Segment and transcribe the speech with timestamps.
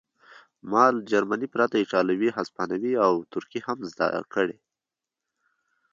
[0.71, 4.57] ما له جرمني پرته ایټالوي هسپانوي او ترکي هم زده کړې